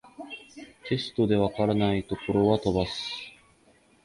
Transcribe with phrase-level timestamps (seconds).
[0.87, 3.07] テストで解らないところは飛ばす